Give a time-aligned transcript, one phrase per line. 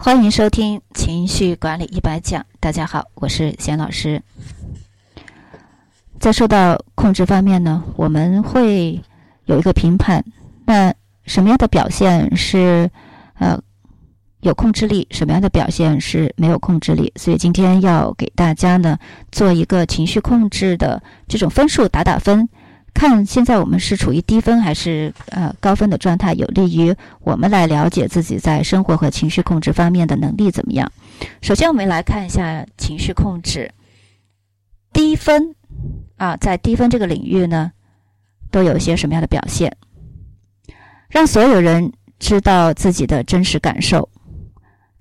[0.00, 2.46] 欢迎收听情绪管理一百讲。
[2.60, 4.22] 大家好，我是贤老师。
[6.20, 9.02] 在受到控制方面呢，我们会
[9.46, 10.24] 有一个评判。
[10.64, 12.88] 那什么样的表现是
[13.34, 13.60] 呃
[14.40, 15.04] 有控制力？
[15.10, 17.12] 什么样的表现是没有控制力？
[17.16, 18.96] 所以今天要给大家呢
[19.32, 22.48] 做一个情绪控制的这种分数打打分。
[22.94, 30.90] 看现在我们是处于低分还是呃高分的状态，有利于我们来了解自己在生活和情绪控制方面的能力怎么样。
[31.40, 33.70] 首先，我们来看一下情绪控制
[34.92, 35.54] 低分
[36.16, 37.70] 啊，在低分这个领域呢，
[38.50, 39.76] 都有些什么样的表现？
[41.08, 44.08] 让所有人知道自己的真实感受，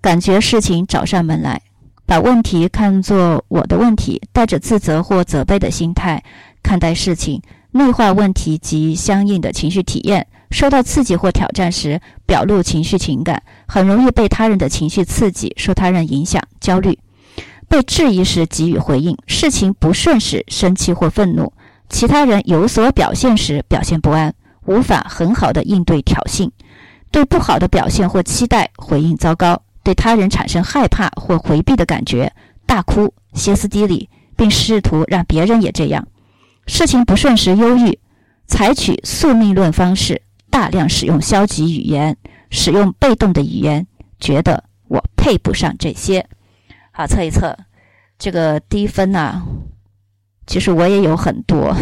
[0.01, 1.59] 感觉事情找上门来，
[2.05, 6.23] 把问题看作我的问题，带着自责或责备的心态
[6.61, 7.41] 看待事情。
[7.71, 16.93] 内化问题及相应的情绪体验，受到刺激或挑战时，表露情绪情感，很容易被他人的情绪刺激，受他人影响，焦虑；
[17.67, 21.51] 被质疑时给予回应，事情不顺时生气或愤怒；
[21.89, 24.33] 其他人有所表现时表现不安，
[24.65, 26.49] 无法很好的应对挑衅；
[27.11, 32.31] 对不好的表现或期待回应糟糕；对他人产生害怕或回避的感觉，
[32.65, 36.07] 大哭、歇斯底里，并试图让别人也这样。
[36.67, 37.97] 事情不顺时忧郁，
[38.45, 42.17] 采取宿命论方式，大量使用消极语言，
[42.49, 43.87] 使用被动的语言，
[44.19, 46.27] 觉得我配不上这些。
[46.91, 47.57] 好，测一测
[48.19, 49.41] 这个低分呢？
[50.45, 51.73] 其实我也有很多，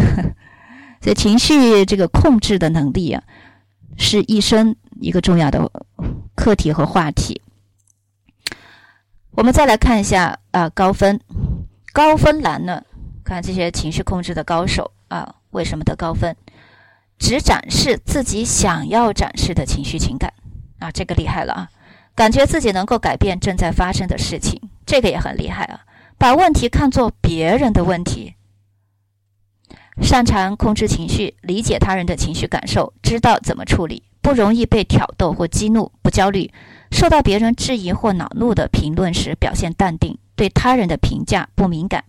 [1.02, 3.23] 所以情绪这个控制的能力啊，
[3.97, 5.72] 是一生一个重要的
[6.36, 7.42] 课题和话题。
[9.31, 11.20] 我们再来看一下啊，高分，
[11.92, 12.81] 高分栏呢？
[13.26, 16.36] 看这些情绪控制的高手啊，为什么得高分？
[17.18, 20.32] 只展示自己想要展示的情绪情感
[20.80, 21.70] 啊，这个厉害了啊！
[22.14, 25.82] 感觉自己能够改变正在发生的事情，这个也很厉害啊！
[26.17, 28.36] 把问题看作别人的问题，
[30.02, 36.52] 擅长控制情绪，理解他人的情绪感受，知道怎么处理，不容易被挑逗或激怒，不焦虑，
[36.92, 42.04] 受到别人质疑或恼怒的评论时表现淡定，对他人的评价不敏感。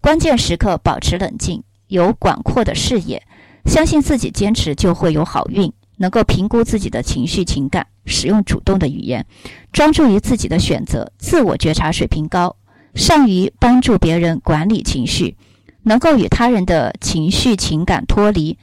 [0.00, 3.22] 关键时刻保持冷静，有广阔的视野，
[3.64, 5.72] 相信自己坚持就会有好运。
[5.96, 9.24] 能够评估自己的情绪情感，使用主动的语言，
[9.72, 12.56] 专注于自己的选择，自我觉察水平高，
[12.96, 15.36] 善于帮助别人管理情绪，
[15.84, 18.58] 能够与他人的情绪情感脱离，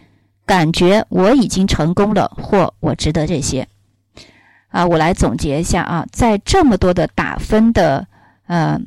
[0.45, 3.65] 感觉我已经成功了或我值得这些。
[4.67, 8.05] 啊，我来总结一下啊，在这么多的打分的
[8.47, 8.77] 呃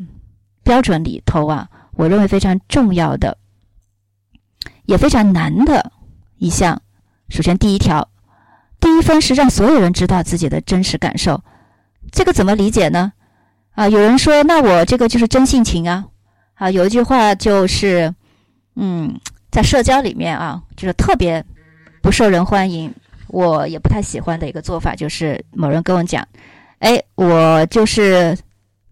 [0.64, 1.68] 标准里头啊。
[1.92, 3.38] 我认为非常重要的，
[4.86, 5.92] 也非常难的
[6.38, 6.82] 一项。
[7.28, 8.08] 首先，第一条，
[8.80, 11.40] 第一分是让所有人知道自己的真实感受。
[12.10, 13.12] 这个怎么理解呢？
[13.74, 16.06] 啊，有人说，那我这个就是真性情啊。
[16.54, 18.12] 啊，有一句话就是，
[18.74, 19.18] 嗯，
[19.52, 21.44] 在社交里面啊，就是特别
[22.02, 22.92] 不受人欢迎，
[23.28, 26.26] 我也不太喜欢的一个做法，就是某人跟我讲，
[26.80, 28.36] 哎，我就是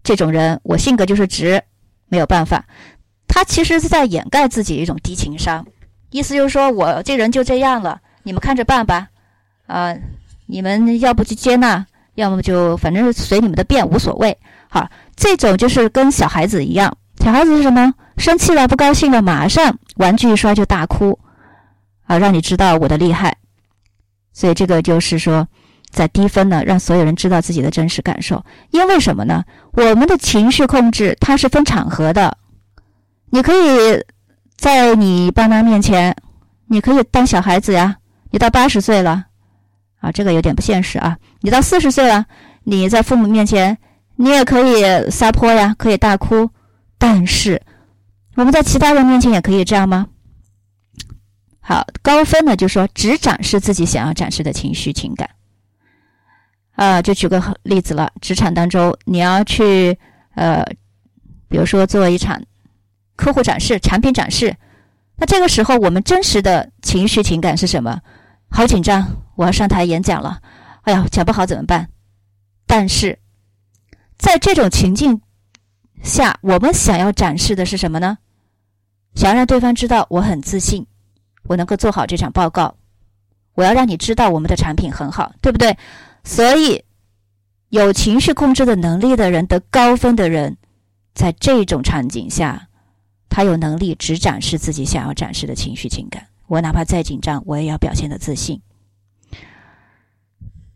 [0.03, 1.63] 这种人，我性格就是直，
[2.07, 2.65] 没有办法。
[3.27, 5.65] 他其实是在掩盖自己一种低情商，
[6.11, 9.07] 意思就是说我这人就这样了，你们看着办吧，
[9.65, 9.95] 啊，
[10.45, 14.37] 你们要不就接纳，要么就反正随你们的便，无所谓。
[14.69, 17.93] 好，这种就是跟小孩子一样，小孩子是什么？
[18.17, 21.17] 生气了，不高兴了，马上玩具一摔就大哭，
[22.03, 23.37] 啊，让你知道我的厉害。
[24.33, 25.47] 所以这个就是说，
[25.93, 28.43] 在低分呢，让所有人知道自己的真实感受。
[28.71, 29.45] 因为什么呢？
[29.71, 32.37] 我们的情绪控制它是分场合的。
[33.29, 34.03] 你可以
[34.57, 36.15] 在你爸妈面前，
[36.67, 37.95] 你可以当小孩子呀。
[38.31, 39.25] 你到八十岁了，
[39.99, 41.17] 啊，这个有点不现实啊。
[41.41, 42.25] 你到四十岁了，
[42.63, 43.77] 你在父母面前，
[44.15, 46.49] 你也可以撒泼呀，可以大哭。
[46.97, 47.61] 但是
[48.35, 50.07] 我们在其他人面前也可以这样吗？
[51.59, 55.29] 好，高分呢，就说只展示自己想要展示的情绪情感。
[56.73, 59.97] 啊，就举个例子了，职场当中你要去
[60.35, 60.63] 呃，
[61.47, 62.41] 比如说做一场。
[63.15, 64.57] 客户展示、产品展示，
[65.17, 68.01] 那这个时候我们真实的情绪情感是什么？
[68.49, 70.41] 好紧张，我要上台演讲了，
[70.81, 71.87] 哎呀，讲不好怎么办？
[72.65, 73.19] 但是，
[74.17, 75.21] 在这种情境
[76.01, 78.17] 下，我们想要展示的是什么呢？
[79.13, 80.87] 想要让对方知道我很自信，
[81.43, 82.75] 我能够做好这场报告，
[83.53, 85.77] 我要让你知道我们的产品很好，对不对？
[86.23, 86.83] 所以，
[87.69, 90.57] 有情绪控制的能力的人得高分的人，
[91.13, 92.69] 在这种场景下。
[93.35, 96.27] 他有能力只展示自己想要展示的情绪情感。
[96.45, 98.61] 我哪怕再紧张，我也要表现的自信。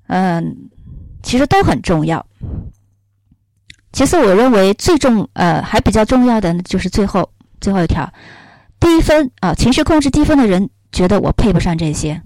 [0.07, 0.71] 嗯，
[1.21, 2.25] 其实都很重要。
[3.93, 8.11] 其实，我认为最重呃还比较重要的就是最后最后一条，
[8.79, 12.23] 低分啊，情绪控制低分的人觉得我配不上这些。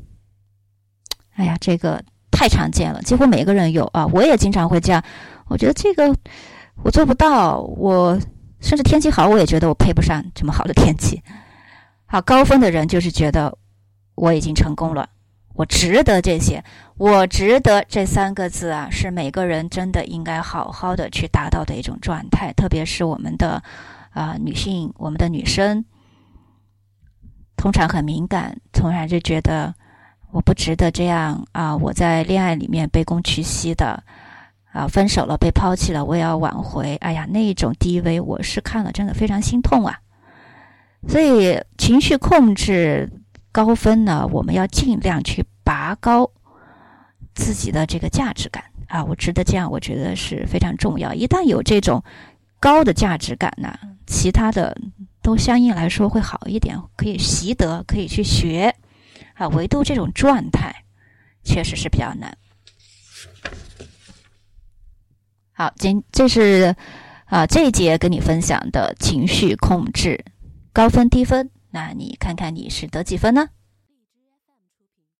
[1.33, 2.01] 哎呀，这个
[2.31, 5.04] 太常见了，几乎每个人有啊，我也经常会这样。
[5.48, 6.16] 我觉得这个
[6.83, 8.19] 我做不到，我
[8.60, 11.22] 甚至天气好，我也觉得我配不上这么好的天气。
[12.06, 13.57] 好，高分的人就是觉得
[14.16, 15.10] 我已经成功了。
[15.54, 16.63] 我值得这些，
[16.98, 22.54] 我值得这三个字啊，是每个人真的应该好好的去达到的一种状态。
[22.54, 23.62] 特别是我们的
[24.12, 25.84] 啊女性，我们的女生，
[27.57, 29.75] 通常很敏感，通常就觉得
[30.31, 31.75] 我不值得这样啊。
[31.75, 34.04] 我在恋爱里面卑躬屈膝的
[34.72, 36.95] 啊，分手了，被抛弃了，我也要挽回。
[36.98, 40.00] 哎呀，那一种低微，我是看了真的非常心痛啊。
[41.07, 43.10] 所以情绪控制。
[43.54, 46.31] 高分呢，我们要尽量去拔高
[47.36, 49.04] 自己的这个价值感啊！
[49.04, 51.13] 我值得这样，我觉得是非常重要。
[51.13, 52.01] 一旦有这种
[52.62, 53.77] 高的价值感呢，
[54.07, 54.74] 其他的
[55.22, 58.74] 都相应来说会好一点，可以习得，可以去学
[59.41, 59.47] 啊。
[59.49, 60.85] 维度这种状态
[61.43, 62.38] 确实是比较难。
[65.53, 66.75] 好，今这是
[67.25, 70.23] 啊这一节跟你分享的情绪控制
[70.73, 71.49] 高分低分。
[71.71, 73.49] 那你看看你是得几分呢？